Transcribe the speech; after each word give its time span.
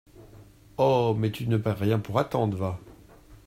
Oh! 0.79 1.13
mais 1.15 1.31
tu 1.31 1.47
ne 1.47 1.57
perds 1.57 1.77
rien 1.77 1.99
pour 1.99 2.17
attendre, 2.17 2.57
va!… 2.57 2.79